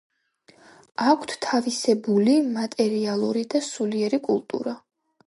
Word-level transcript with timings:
აქვთ 1.09 1.33
თავისებული 1.47 2.37
მატერიალური 2.55 3.45
და 3.55 3.63
სულიერი 3.67 4.21
კულტურა. 4.29 4.75